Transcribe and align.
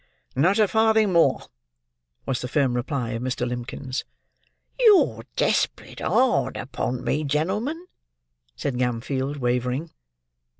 "Not 0.35 0.57
a 0.57 0.67
farthing 0.67 1.13
more," 1.13 1.43
was 2.25 2.41
the 2.41 2.47
firm 2.47 2.73
reply 2.73 3.11
of 3.11 3.21
Mr. 3.21 3.47
Limbkins. 3.47 4.03
"You're 4.79 5.25
desperate 5.35 5.99
hard 5.99 6.57
upon 6.57 7.03
me, 7.03 7.23
gen'l'men," 7.23 7.85
said 8.55 8.77
Gamfield, 8.79 9.37
wavering. 9.37 9.91